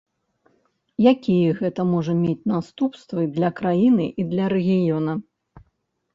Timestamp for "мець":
2.23-2.47